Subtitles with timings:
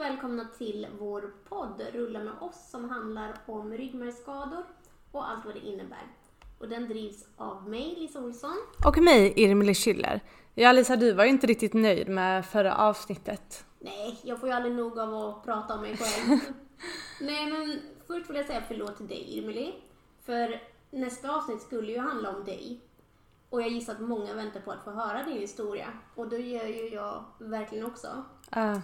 [0.00, 4.64] välkomna till vår podd Rulla med oss som handlar om ryggmärgsskador
[5.12, 6.06] och allt vad det innebär.
[6.58, 8.56] Och den drivs av mig, Lisa Olsson.
[8.86, 10.20] Och mig, Irmeli Schiller.
[10.54, 13.64] Ja Lisa, du var ju inte riktigt nöjd med förra avsnittet.
[13.78, 16.38] Nej, jag får ju aldrig nog av att prata om mig själv.
[17.20, 19.74] Nej, men först vill jag säga förlåt till dig, Irmeli.
[20.22, 22.80] För nästa avsnitt skulle ju handla om dig.
[23.50, 25.86] Och jag gissar att många väntar på att få höra din historia.
[26.14, 28.24] Och det gör ju jag verkligen också.
[28.56, 28.78] Uh.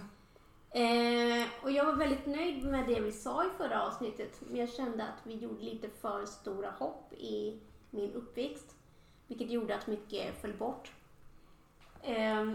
[0.77, 4.41] Eh, och jag var väldigt nöjd med det vi sa i förra avsnittet.
[4.47, 8.75] Men jag kände att vi gjorde lite för stora hopp i min uppväxt.
[9.27, 10.91] Vilket gjorde att mycket föll bort.
[12.01, 12.51] Eh,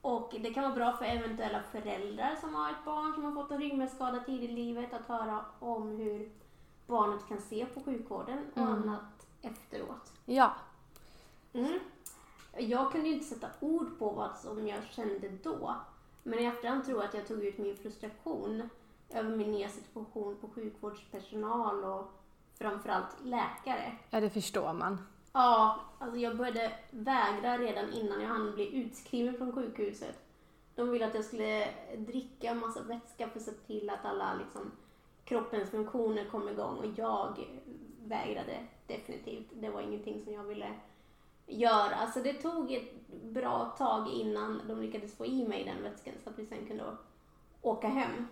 [0.00, 3.50] och det kan vara bra för eventuella föräldrar som har ett barn som har fått
[3.50, 6.30] en ryggmärgsskada tidigt i livet att höra om hur
[6.86, 8.72] barnet kan se på sjukvården och mm.
[8.72, 10.12] annat efteråt.
[10.24, 10.52] Ja.
[11.52, 11.78] Mm.
[12.58, 15.76] Jag kunde ju inte sätta ord på vad som jag kände då.
[16.26, 18.68] Men i efterhand tror jag att jag tog ut min frustration
[19.10, 22.12] över min nya situation på sjukvårdspersonal och
[22.58, 23.92] framförallt läkare.
[24.10, 25.06] Ja, det förstår man.
[25.32, 30.18] Ja, alltså jag började vägra redan innan jag hann bli utskriven från sjukhuset.
[30.74, 34.34] De ville att jag skulle dricka en massa vätska för att se till att alla
[34.34, 34.72] liksom,
[35.24, 37.46] kroppens funktioner kom igång och jag
[38.04, 39.46] vägrade definitivt.
[39.52, 40.74] Det var ingenting som jag ville
[41.46, 41.94] göra.
[41.94, 46.30] Alltså det tog ett bra tag innan de lyckades få i mig den vätskan så
[46.30, 46.84] att vi sen kunde
[47.62, 48.28] åka hem.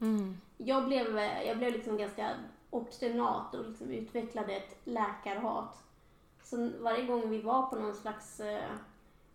[0.00, 0.40] Mm.
[0.56, 2.30] Jag blev, jag blev liksom ganska
[2.70, 5.82] obstinat och liksom utvecklade ett läkarhat.
[6.42, 8.70] Så varje gång vi var på någon slags eh,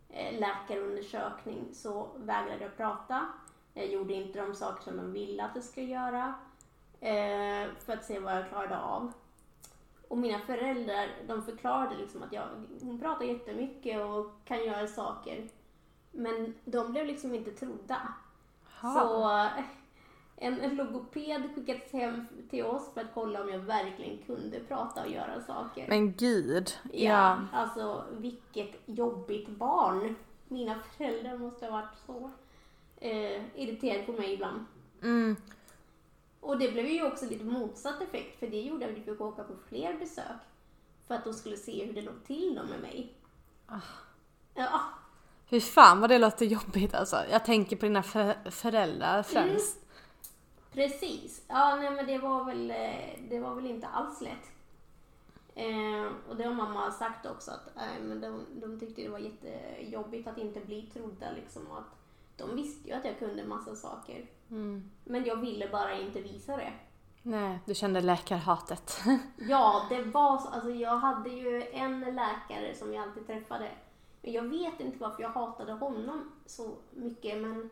[0.08, 3.26] eh, läkarundersökning så vägrade jag prata.
[3.74, 6.34] Jag gjorde inte de saker som de ville att jag skulle göra.
[7.00, 9.12] Eh, för att se vad jag klarade av.
[10.08, 12.48] Och mina föräldrar, de förklarade liksom att jag,
[12.82, 15.48] hon pratar jättemycket och kan göra saker.
[16.12, 18.12] Men de blev liksom inte trodda.
[18.80, 18.94] Ha.
[18.94, 19.30] Så
[20.36, 25.02] en, en logoped skickades hem till oss för att kolla om jag verkligen kunde prata
[25.02, 25.86] och göra saker.
[25.88, 26.70] Men gud.
[26.92, 27.38] Ja, ja.
[27.52, 30.14] alltså vilket jobbigt barn.
[30.48, 32.30] Mina föräldrar måste ha varit så
[33.00, 34.64] eh, irriterade på mig ibland.
[35.02, 35.36] Mm.
[36.40, 39.44] Och det blev ju också lite motsatt effekt för det gjorde att vi fick åka
[39.44, 40.40] på fler besök.
[41.06, 43.12] För att de skulle se hur det låg till då med mig.
[43.66, 43.80] Ah.
[44.54, 44.80] Ja.
[45.50, 47.16] Hur fan vad det låter jobbigt alltså.
[47.30, 49.76] Jag tänker på dina för föräldrar främst.
[49.76, 49.88] Mm.
[50.72, 51.42] Precis.
[51.48, 54.50] Ja, nej men det var väl, eh, det var väl inte alls lätt.
[55.54, 59.18] Eh, och det har mamma sagt också att eh, men de, de tyckte det var
[59.18, 61.66] jättejobbigt att inte bli trodda liksom.
[61.66, 61.98] Och att
[62.38, 64.26] de visste ju att jag kunde massa saker.
[64.50, 64.90] Mm.
[65.04, 66.72] Men jag ville bara inte visa det.
[67.22, 69.00] Nej, du kände läkarhatet.
[69.36, 70.48] ja, det var så.
[70.48, 73.70] Alltså jag hade ju en läkare som jag alltid träffade.
[74.22, 77.38] Men jag vet inte varför jag hatade honom så mycket.
[77.38, 77.70] Men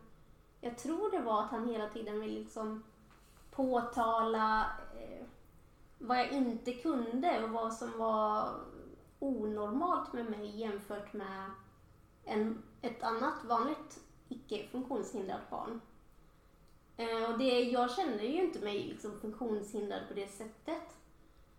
[0.60, 2.82] jag tror det var att han hela tiden ville liksom
[3.50, 4.60] påtala
[4.94, 5.26] eh,
[5.98, 8.50] vad jag inte kunde och vad som var
[9.18, 11.50] onormalt med mig jämfört med
[12.24, 15.80] en, ett annat vanligt icke funktionshindrat barn.
[16.96, 20.96] Eh, och det, jag känner ju inte mig liksom funktionshindrad på det sättet.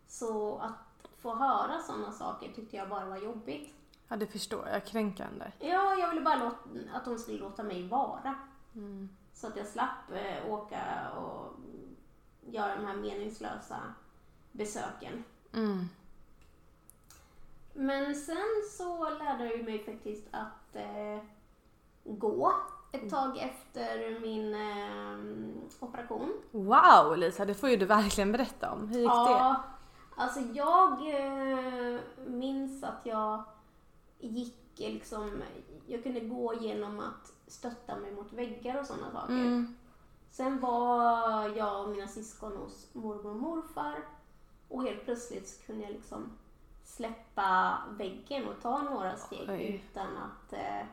[0.07, 3.73] Så att få höra sådana saker tyckte jag bara var jobbigt.
[4.07, 4.85] Ja, det förstår jag.
[4.85, 5.51] Kränkande.
[5.59, 6.57] Ja, jag ville bara låta,
[6.93, 8.35] att de skulle låta mig vara.
[8.75, 9.09] Mm.
[9.33, 11.53] Så att jag slapp eh, åka och
[12.51, 13.79] göra de här meningslösa
[14.51, 15.23] besöken.
[15.53, 15.89] Mm.
[17.73, 21.19] Men sen så lärde jag mig faktiskt att eh,
[22.07, 22.53] gå
[22.91, 23.09] ett mm.
[23.09, 26.33] tag efter min eh, operation.
[26.51, 28.87] Wow Lisa, det får ju du verkligen berätta om.
[28.87, 29.31] Hur gick ja, det?
[29.31, 29.63] Ja,
[30.15, 33.43] alltså jag eh, minns att jag
[34.19, 35.43] gick liksom,
[35.87, 39.33] jag kunde gå genom att stötta mig mot väggar och sådana saker.
[39.33, 39.75] Mm.
[40.31, 43.95] Sen var jag och mina syskon hos mormor och morfar
[44.67, 46.31] och helt plötsligt så kunde jag liksom
[46.83, 49.81] släppa väggen och ta några steg Oj.
[49.91, 50.85] utan att eh,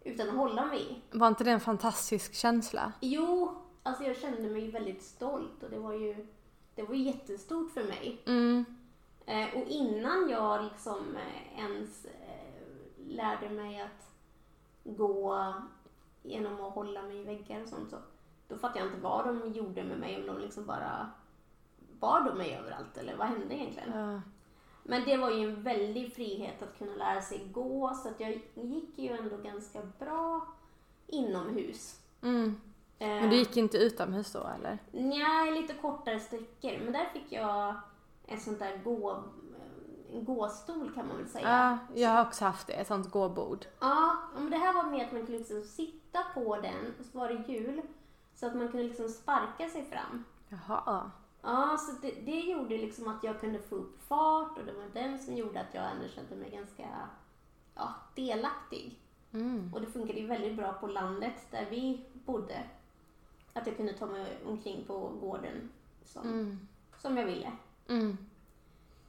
[0.00, 1.02] utan att hålla mig.
[1.10, 2.92] Var inte det en fantastisk känsla?
[3.00, 6.26] Jo, alltså jag kände mig väldigt stolt och det var ju
[6.74, 8.22] det var jättestort för mig.
[8.26, 8.64] Mm.
[9.26, 14.12] Eh, och innan jag liksom eh, ens eh, lärde mig att
[14.84, 15.54] gå
[16.22, 17.96] genom att hålla mig i väggar och sånt så
[18.48, 21.10] då fattade jag inte vad de gjorde med mig, om de liksom bara
[22.00, 23.98] bar de mig överallt eller vad hände egentligen?
[23.98, 24.20] Ja.
[24.90, 28.30] Men det var ju en väldig frihet att kunna lära sig gå så att jag
[28.54, 30.46] gick ju ändå ganska bra
[31.06, 32.00] inomhus.
[32.22, 32.60] Mm.
[32.98, 34.78] Men du gick inte utomhus då eller?
[34.90, 36.78] Nej, lite kortare sträckor.
[36.84, 37.74] Men där fick jag
[38.26, 39.24] en sån där gå,
[40.12, 41.48] en gåstol kan man väl säga.
[41.48, 43.66] Ja, jag har också haft det, ett sånt gåbord.
[43.80, 47.18] Ja, men det här var mer att man kunde liksom sitta på den och så
[47.18, 47.82] var det hjul
[48.34, 50.24] Så att man kunde liksom sparka sig fram.
[50.48, 51.10] Jaha.
[51.42, 54.88] Ja, så det, det gjorde liksom att jag kunde få upp fart och det var
[54.94, 57.08] den som gjorde att jag ändå kände mig ganska
[57.74, 58.98] ja, delaktig.
[59.32, 59.74] Mm.
[59.74, 62.62] Och det funkade ju väldigt bra på landet där vi bodde.
[63.52, 65.70] Att jag kunde ta mig omkring på gården
[66.04, 66.68] som, Mm.
[66.98, 67.52] som jag ville.
[67.88, 68.16] Mm.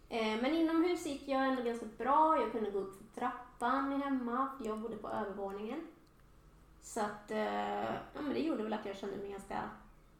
[0.10, 2.42] Eh, men inomhus gick jag ändå ganska bra.
[2.42, 5.88] Jag kunde gå upp för trappan hemma, för jag bodde på övervåningen.
[6.82, 9.70] Så att, eh, ja, men det gjorde väl att jag kände mig ganska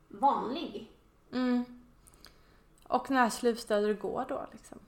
[0.08, 0.92] vanlig.
[1.32, 1.64] Mm.
[2.92, 4.80] Och när slutade du gå då liksom?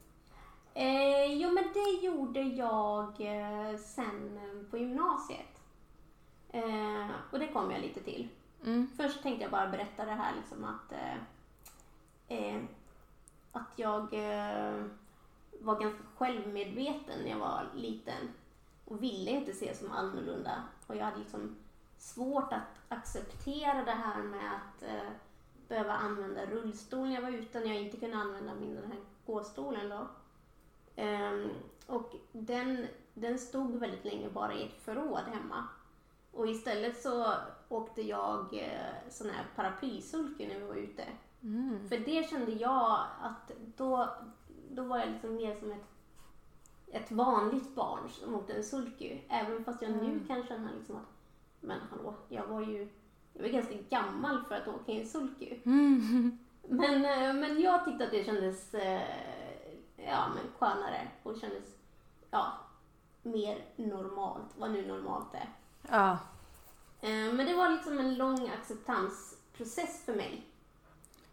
[0.74, 5.62] Eh, jo, men det gjorde jag eh, sen eh, på gymnasiet.
[6.50, 8.28] Eh, och det kom jag lite till.
[8.64, 8.90] Mm.
[8.98, 11.18] Först tänkte jag bara berätta det här liksom att, eh,
[12.38, 12.62] eh,
[13.52, 14.02] att jag
[15.60, 18.34] var ganska självmedveten när jag var liten
[18.86, 20.64] och ville inte se som annorlunda.
[20.88, 21.56] Och jag hade liksom
[21.98, 24.84] svårt att acceptera det här med att
[25.74, 29.00] behöva använda rullstol när jag var ute när jag inte kunde använda min den här
[29.26, 30.08] gåstolen då.
[30.96, 31.50] Ehm,
[31.88, 35.68] och den, den stod väldigt länge bara i ett förråd hemma.
[36.32, 37.34] Och istället så
[37.70, 41.04] åkte jag eh, sån här paraplysulky när vi var ute.
[41.44, 41.90] Mm.
[41.90, 44.10] För det kände jag att då,
[44.72, 45.86] då var jag liksom mer som ett,
[46.88, 49.20] ett vanligt barn som åkte en sulky.
[49.30, 50.28] Även fast jag nu Mm.
[50.28, 51.12] kan känna liksom att,
[51.60, 52.90] men hallå, jag var ju
[53.34, 55.60] jag var ganska gammal för att åka i en sulky.
[55.66, 56.38] Mm.
[56.68, 59.02] Men, eh, men jag tyckte att det kändes eh,
[59.96, 61.64] ja, men skönare och kändes
[62.32, 62.54] ja,
[63.22, 65.50] mer normalt, vad nu normalt är.
[65.90, 66.12] Ja.
[67.02, 70.46] Eh, Men det var liksom en lång acceptansprocess för mig.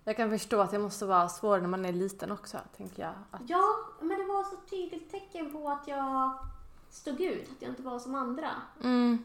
[0.04, 3.12] Jag kan förstå att det måste vara svårare när man är liten också, tänker jag.
[3.30, 3.64] Att, Ja,
[4.00, 6.38] men det var så tydligt tecken på att jag
[6.90, 8.50] stod ut, att jag inte var som andra.
[8.82, 9.24] mm.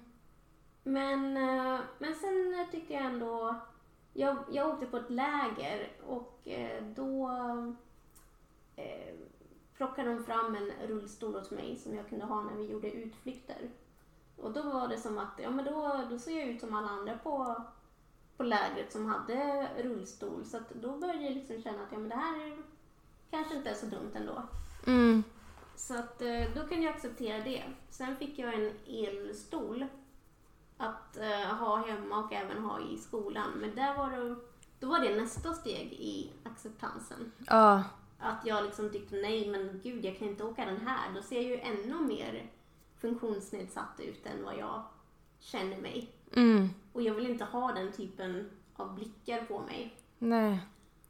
[0.87, 3.55] Men, eh, men sen tyckte jag ändå...
[4.13, 7.29] Jag, jag åkte på ett läger och eh, då
[8.75, 9.15] eh,
[9.77, 13.69] plockade de fram en rullstol åt mig som jag kunde ha när vi gjorde utflykter.
[14.37, 16.87] Och då var det som att, ja men då, då ser jag ut som alla
[16.87, 17.63] andra på,
[18.37, 20.45] på lägret som hade rullstol.
[20.45, 22.57] Så då började jag liksom känna att, ja men det här
[23.29, 24.43] kanske inte är så dumt ändå.
[24.87, 25.23] Mm.
[25.75, 27.63] Så att eh, då kunde jag acceptera det.
[27.89, 29.85] Sen fick jag en elstol
[30.77, 33.51] att eh, ha hemma och även ha i skolan.
[33.51, 34.35] Men där var det,
[34.79, 37.31] då var det nästa steg i acceptansen.
[37.47, 37.83] Ja.
[38.19, 41.13] Att jag liksom tyckte nej men gud jag kan inte åka den här.
[41.15, 42.51] Då ser jag ju ännu mer
[42.99, 44.83] funktionsnedsatt ut än vad jag
[45.39, 46.09] känner mig.
[46.33, 46.69] Mm.
[46.93, 49.95] Och jag vill inte ha den typen av blickar på mig.
[50.19, 50.59] Nej.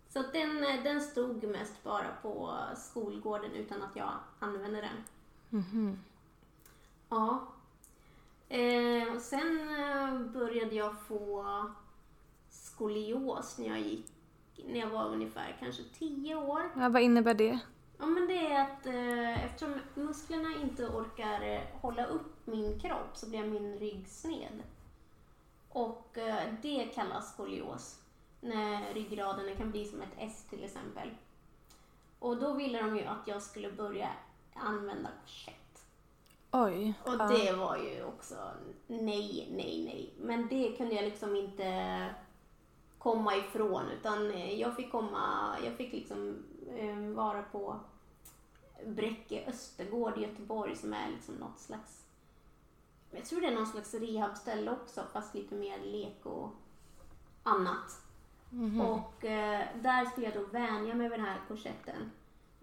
[0.10, 5.04] Så den, eh, den stod mest bara på skolgården utan att jag använde den.
[5.50, 6.00] Mhm.
[7.10, 7.48] Ja.
[8.50, 11.45] Eh, och sen eh, började jag få
[12.50, 14.06] skolios när jag gick,
[14.65, 16.71] när jag var ungefär kanske 10 år.
[16.75, 17.59] Ja, vad innebär det?
[17.97, 23.09] Ja men det är att eh, eftersom musklerna inte orkar eh, hålla upp min kropp
[23.13, 24.63] så blir min rygg sned.
[25.69, 28.01] Och eh, det kallas skolios.
[28.42, 31.09] När ryggraden kan bli som ett S till exempel.
[32.19, 34.09] Och då ville de ju att jag skulle börja
[34.53, 35.65] använda korsett.
[36.51, 36.94] Oj.
[37.03, 37.27] Och Ja.
[37.27, 38.36] det var ju också
[38.88, 40.13] nej, nej, nej.
[40.19, 42.09] Men det kunde jag liksom inte
[42.97, 46.44] komma ifrån utan jag fick komma, jag fick liksom
[46.78, 47.80] eh, vara på
[48.85, 52.06] Bräcke Östergård i Göteborg som är liksom något slags,
[53.11, 56.49] jag tror det är någon slags rehabställe också fast lite mer lek och
[57.44, 58.02] annat.
[58.49, 58.81] Mhm.
[58.81, 62.11] Och eh, där skulle jag då vänja mig vid den här korsetten.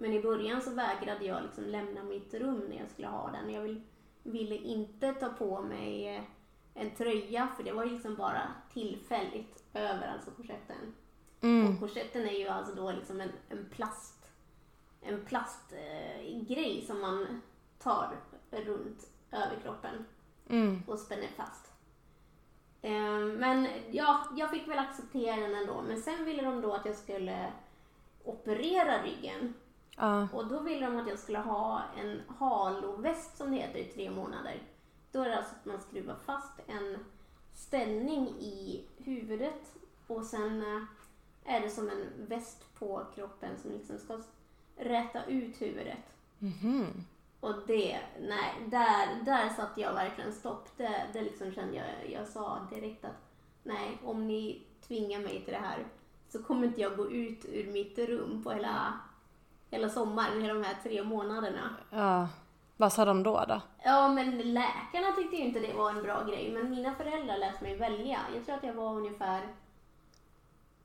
[0.02, 3.50] Men i början så vägrade jag liksom lämna mitt rum när jag skulle ha den.
[3.50, 3.82] Jag vill,
[4.22, 6.22] ville inte ta på mig eh,
[6.74, 8.42] en tröja för det var ju liksom bara
[8.72, 10.94] tillfälligt över alltså korsetten.
[11.40, 11.72] Mm.
[11.74, 14.18] Och korsetten är ju alltså då liksom en, en plast
[15.02, 17.42] en plastgrej eh, som man
[17.78, 18.16] tar
[18.50, 20.04] runt överkroppen
[20.48, 20.82] Mm.
[20.86, 21.72] och spänner fast.
[22.82, 25.82] Eh, Men ja, jag fick väl acceptera den ändå.
[25.82, 27.52] Men sen ville de då att jag skulle
[28.24, 29.54] operera ryggen.
[29.96, 30.28] Ja.
[30.32, 34.10] Och då ville de att jag skulle ha en haloväst som det heter i tre
[34.10, 34.62] månader.
[35.12, 36.98] Då är det alltså att man skruvar fast en
[37.54, 39.74] ställning i huvudet
[40.06, 40.82] och sen eh,
[41.54, 44.20] är det som en väst på kroppen som liksom ska
[44.76, 45.98] räta ut huvudet.
[46.38, 46.86] Mhm.
[47.40, 50.68] Och det, nej, där, där satte jag verkligen stopp.
[50.76, 53.32] Det, det liksom kände jag, jag sa direkt att
[53.62, 55.86] nej, om ni tvingar mig till det här
[56.28, 59.00] så kommer inte jag gå ut ur mitt rum på hela,
[59.72, 61.76] hela sommaren, de här tre månaderna.
[61.90, 62.28] Ja.
[62.76, 63.60] Vad sa de då då?
[63.84, 67.60] Ja, men läkarna tyckte ju inte det var en bra grej, men mina föräldrar lät
[67.60, 68.18] mig välja.
[68.34, 69.42] Jag tror att jag var ungefär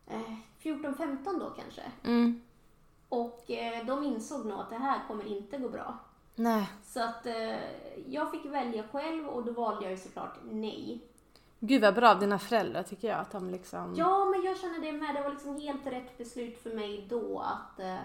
[0.08, 1.82] eh, 14-15 då kanske.
[2.04, 2.42] Mm.
[3.10, 5.98] Och eh, de insåg nog att det här kommer inte gå bra.
[6.36, 6.70] Nej.
[6.84, 7.56] Så att eh,
[8.08, 11.02] jag fick välja själv och då valde jag ju såklart nej.
[11.60, 13.96] Gud vad bra av dina föräldrar tycker jag att de liksom...
[13.98, 15.16] Ja, men jag känner det med.
[15.16, 17.98] Det var liksom helt rätt beslut för mig då att eh,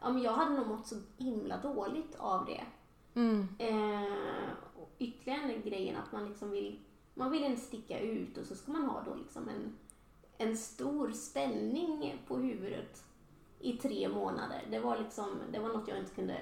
[0.00, 2.64] ja, men jag hade nog mått så himla dåligt av det.
[3.14, 3.48] Mm.
[3.58, 6.80] Eh, och ytterligare en grejen att man liksom vill,
[7.14, 9.76] man vill inte sticka ut och så ska man ha då liksom en,
[10.38, 13.04] en stor ställning på huvudet
[13.60, 14.62] i tre månader.
[14.70, 16.40] Det var liksom, det var något jag inte kunde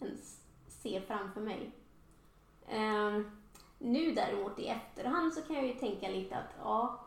[0.00, 1.70] ens se framför mig.
[2.68, 3.20] Eh,
[3.78, 7.06] nu däremot i efterhand så kan jag ju tänka lite att ja,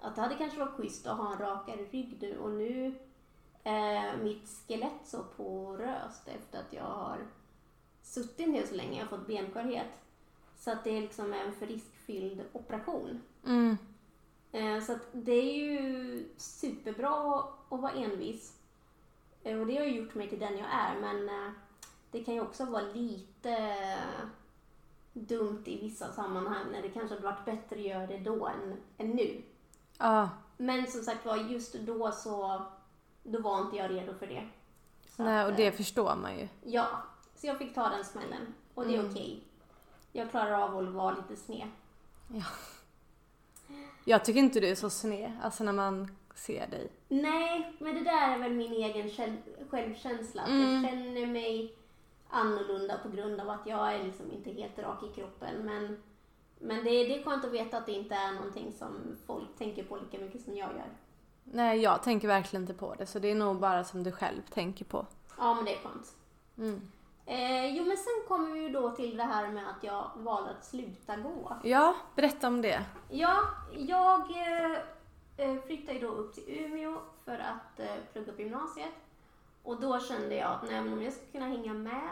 [0.00, 2.94] att det hade kanske varit schysst att ha en rakare rygg nu och nu
[3.70, 7.18] är mitt skelett så poröst efter att jag har
[8.02, 9.86] suttit ner så länge, jag har fått benskörhet.
[10.58, 13.20] Så att det är liksom en för riskfylld operation.
[13.46, 13.76] Mm.
[14.52, 18.56] Eh, Så att det är ju superbra att vara envis.
[19.42, 21.52] Eh, Och det har ju gjort mig till den jag är, men eh,
[22.10, 24.26] det kan ju också vara lite eh,
[25.12, 28.76] dumt i vissa sammanhang när det kanske hade varit bättre att göra det då än,
[28.98, 29.42] än nu.
[29.98, 30.28] Ja.
[30.56, 32.62] Men som sagt var, just då så
[33.22, 34.48] då var inte jag redo för det.
[35.16, 36.48] Så Nej, och eh, det förstår man ju.
[36.64, 37.02] Ja,
[37.34, 38.54] så jag fick ta den smällen.
[38.74, 39.10] Och det är Mm.
[39.10, 39.44] okej.
[40.12, 41.68] Jag klarar av att vara lite sned.
[44.04, 46.90] Jag tycker inte du är så sned, alltså när man ser dig.
[47.08, 49.36] Nej, men det där är väl min egen själv-
[49.70, 50.42] självkänsla.
[50.42, 50.84] Att Mm.
[50.84, 51.76] Jag känner mig
[52.28, 55.54] annorlunda på grund av att jag är liksom inte helt rak i kroppen.
[55.66, 56.02] Men,
[56.58, 59.56] men det, är- det är skönt att veta att det inte är någonting som folk
[59.58, 60.88] tänker på lika mycket som jag gör.
[61.44, 64.42] Nej, jag tänker verkligen inte på det, så det är nog bara som du själv
[64.42, 65.06] tänker på.
[65.38, 66.14] Ja, men det är skönt.
[66.58, 66.90] Mm.
[67.26, 70.50] Eh, jo, men sen kommer vi ju då till det här med att jag valde
[70.50, 71.56] att sluta gå.
[71.64, 72.84] Ja, berätta om det.
[73.08, 73.40] Ja,
[73.76, 74.78] jag eh,
[75.36, 78.94] eh, flyttade ju då upp till Umeå för att eh, plugga på gymnasiet.
[79.62, 82.10] Och då kände jag att nej, om jag ska kunna hänga med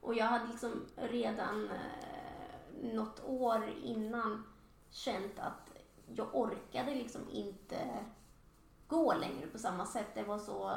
[0.00, 4.44] och jag hade liksom redan eh, något år innan
[4.90, 5.70] känt att
[6.14, 7.76] jag orkade liksom inte
[8.88, 10.06] gå längre på samma sätt.
[10.14, 10.70] Det var så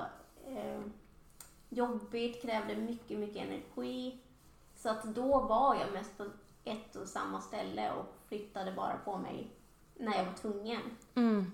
[0.47, 0.81] eh,
[1.69, 4.19] jobbigt, krävde mycket, mycket energi.
[4.75, 6.25] Så att då var jag mest på
[6.63, 9.51] ett och samma ställe och flyttade bara på mig
[9.97, 10.81] när jag var tvungen.
[11.15, 11.51] Mm.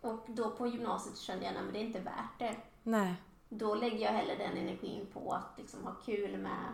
[0.00, 2.56] Och då på gymnasiet kände jag att det är inte värt det.
[2.82, 3.14] Nej.
[3.48, 6.64] Då lägger jag hellre den energin på att liksom ha kul med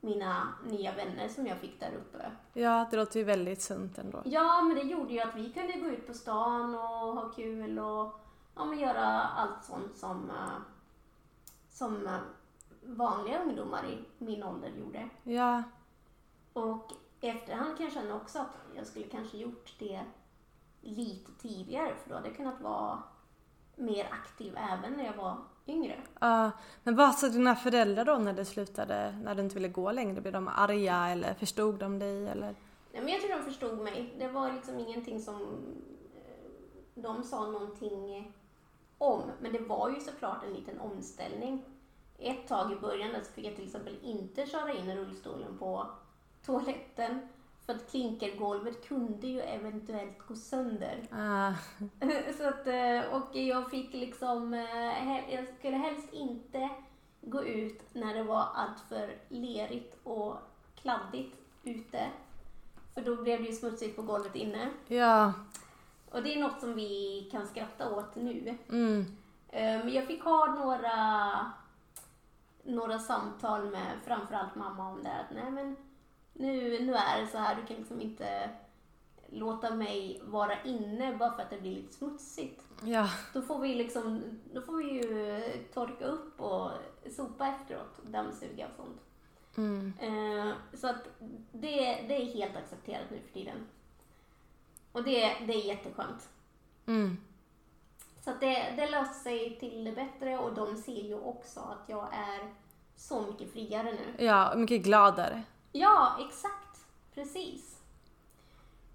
[0.00, 2.30] mina nya vänner som jag fick där uppe.
[2.52, 4.22] Ja, det låter ju väldigt sunt ändå.
[4.24, 7.78] Ja, men det gjorde ju att vi kunde gå ut på stan och ha kul
[7.78, 8.21] och
[8.54, 10.60] ja, men göra allt sånt som, eh,
[11.70, 12.18] som eh,
[12.82, 15.08] vanliga ungdomar i min ålder gjorde.
[15.22, 15.62] Ja,
[16.52, 20.00] Och i efterhand kan jag känna också att jag skulle kanske gjort det
[20.80, 23.02] lite tidigare för då hade jag kunnat vara
[23.76, 26.00] mer aktiv även när jag var yngre.
[26.20, 26.50] ja.
[26.82, 30.20] men vad sa dina föräldrar då när det slutade, när du inte ville gå längre?
[30.20, 32.54] Blev de arga eller förstod de dig eller?
[32.92, 34.14] Nej, men jag tror de förstod mig.
[34.18, 35.42] Det var liksom ingenting som
[36.14, 38.32] eh, de sa någonting
[39.02, 39.30] om.
[39.40, 41.64] Men det var ju såklart en liten omställning.
[42.18, 45.86] Ett tag i början så fick jag till exempel inte köra in rullstolen på
[46.46, 47.28] toaletten.
[47.66, 51.08] För att klinkergolvet kunde ju eventuellt gå sönder.
[51.10, 51.52] Ah,
[52.38, 56.70] Så att, eh, och jag fick liksom, eh, jag skulle helst inte
[57.20, 60.36] gå ut när det var alltför lerigt och
[60.74, 62.06] kladdigt ute.
[62.94, 64.70] För då blev det ju smutsigt på golvet inne.
[64.88, 65.32] ja,
[66.12, 68.58] Och det är något som vi kan skratta åt nu.
[68.68, 69.16] mm,
[69.52, 71.52] Men jag fick ha några,
[72.62, 75.20] några samtal med framförallt mamma om det här.
[75.24, 75.76] Att nej men
[76.32, 78.50] nu, nu är det så här, du kan liksom inte
[79.26, 82.62] låta mig vara inne bara för att det blir lite smutsigt.
[82.84, 84.22] ja, Då får vi liksom,
[84.54, 85.40] då får vi ju
[85.74, 86.70] torka upp och
[87.16, 89.00] sopa efteråt, dammsuga och sånt.
[89.56, 91.08] mm, Eh, så att
[91.52, 93.56] det, det är helt accepterat nu för tiden.
[94.92, 96.28] Och det, det är jätteskönt.
[96.86, 97.16] mm,
[98.24, 102.08] Så det, det löste sig till det bättre och de ser ju också att jag
[102.14, 102.54] är
[102.96, 104.24] så mycket friare nu.
[104.24, 105.42] ja, mycket gladare.
[105.72, 106.84] Ja, exakt.
[107.14, 107.78] Precis.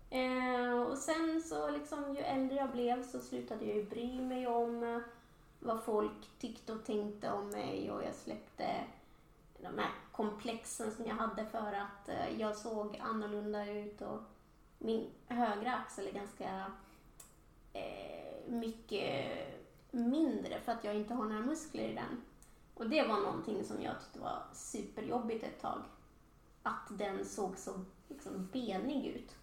[0.10, 4.48] Eh, och sen så liksom ju äldre jag blev så slutade jag ju bry mig
[4.48, 5.00] om eh,
[5.60, 8.68] vad folk tyckte och tänkte om mig och jag släppte
[9.60, 14.20] de här komplexen som jag hade för att eh, jag såg annorlunda ut och
[14.78, 16.72] min högra axel är ganska
[17.74, 19.26] eh, mycket
[19.92, 22.22] mindre för att jag inte har några muskler i den.
[22.74, 25.82] Och det var någonting som jag tyckte var superjobbigt ett tag.
[26.64, 29.36] Att den såg så liksom, benig ut,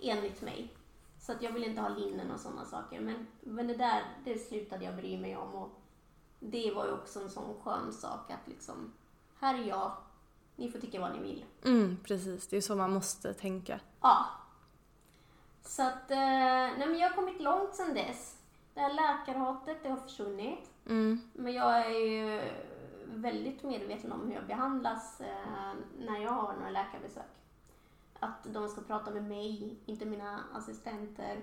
[0.00, 0.74] enligt mig.
[1.20, 3.00] Så att jag vill inte ha linnen och sådana saker.
[3.00, 5.54] Men, men det där, det slutade jag bry mig om.
[5.54, 5.70] Och
[6.40, 8.92] det var ju också en sån skön sak att liksom,
[9.38, 9.92] här är jag,
[10.56, 11.44] ni får tycka vad ni vill.
[11.64, 13.80] Mm, precis, det är så man måste tänka.
[14.00, 14.26] Ja.
[15.66, 18.36] Så att, eh, nej men jag har kommit långt sedan dess.
[18.74, 20.70] Det här läkarhatet, det har försvunnit.
[20.86, 22.40] Mm, Men jag är ju
[23.06, 25.26] väldigt medveten om hur jag behandlas eh,
[25.98, 27.22] när jag har några läkarbesök.
[28.20, 31.40] Att de ska prata med mig, inte mina assistenter.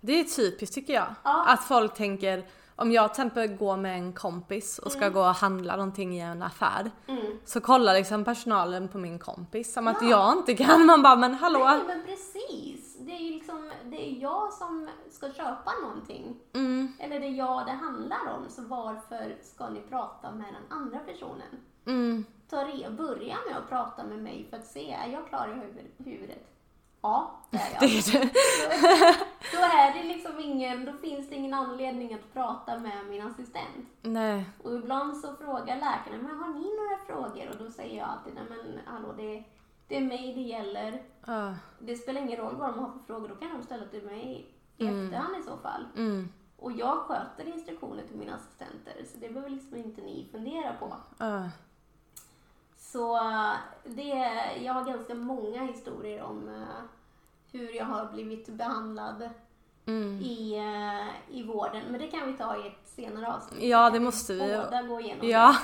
[0.00, 1.14] Det är typiskt tycker jag.
[1.24, 1.44] Ja.
[1.48, 5.34] Att folk tänker, om jag till exempel går med en kompis och ska gå och
[5.34, 6.90] handla någonting i en affär.
[7.06, 7.38] Mm.
[7.44, 10.08] Så kollar liksom personalen på min kompis som att Ja.
[10.08, 10.86] jag inte kan.
[10.86, 11.58] Man bara, men hallå?
[11.64, 12.83] Nej, men precis.
[13.14, 16.36] Det är ju liksom, det är jag som ska köpa någonting.
[16.52, 20.78] Mm, Eller det är jag det handlar om, så varför ska ni prata med den
[20.78, 21.60] andra personen?
[21.86, 25.48] mm, Ta re, börja med att prata med mig för att se, är jag klar
[25.48, 26.50] i huvud- huvudet?
[27.00, 27.80] Ja, det är jag.
[27.90, 29.16] det är det.
[29.52, 33.86] Då är det liksom ingen, då finns det ingen anledning att prata med min assistent.
[34.02, 34.44] Nej.
[34.62, 37.50] Och ibland så frågar läkaren, men har ni några frågor?
[37.50, 39.44] Och då säger jag alltid, nej men hallå det,
[39.88, 41.02] det är mig det gäller.
[41.26, 41.54] Ja.
[41.78, 44.46] Det spelar ingen roll vad de har för frågor, då kan de ställa till mig
[44.76, 45.04] i Mm.
[45.04, 45.86] efterhand i så fall.
[45.96, 50.72] Mm, Och jag sköter instruktioner till mina assistenter, så det behöver liksom inte ni fundera
[50.72, 50.96] på.
[51.18, 51.48] ja.
[52.76, 53.18] Så
[53.84, 54.30] det,
[54.62, 56.84] jag har ganska många historier om eh,
[57.52, 59.30] hur jag har blivit behandlad
[59.86, 60.20] Mm.
[60.20, 61.82] i, eh, i vården.
[61.90, 63.62] Men det kan vi ta i ett senare avsnitt.
[63.62, 64.38] Ja, det måste vi.
[64.40, 65.56] Båda gå igenom Ja.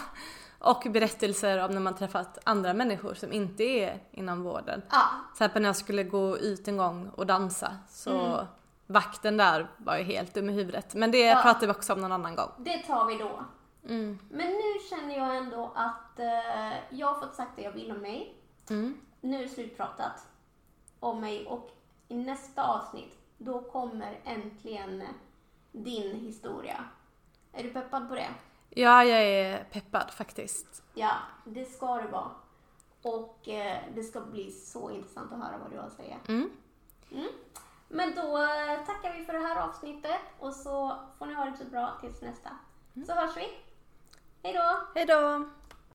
[0.61, 4.83] Och berättelser om när man träffat andra människor som inte är inom vården.
[4.90, 8.47] Ja, Till exempel när jag skulle gå ut en gång och dansa så Mm.
[8.87, 10.95] vakten där var ju helt dum i huvudet.
[10.95, 11.43] Men det Ja.
[11.43, 12.50] pratar vi också om någon annan gång.
[12.59, 13.45] det tar vi då.
[13.88, 14.19] Mm.
[14.31, 17.99] Men nu känner jag ändå att eh, jag har fått sagt det jag vill om
[17.99, 18.35] mig.
[18.71, 19.00] Mm.
[19.21, 20.26] Nu är det slutpratat
[21.00, 21.71] om mig och
[22.09, 25.02] i nästa avsnitt då kommer äntligen
[25.73, 26.85] din historia.
[27.52, 28.29] Är du peppad på det?
[28.71, 30.83] Ja, jag är peppad faktiskt.
[30.95, 31.13] Ja,
[31.45, 32.30] det ska det vara.
[33.02, 36.17] Och eh, det ska bli så intressant att höra vad du har att säga.
[36.28, 36.50] Mm.
[37.13, 37.28] Mm.
[37.89, 41.56] Men då eh, tackar vi för det här avsnittet och så får ni ha det
[41.56, 42.50] så bra tills nästa.
[43.06, 43.49] Så hörs vi.
[44.43, 44.78] Hej då!
[44.95, 45.49] Hej då!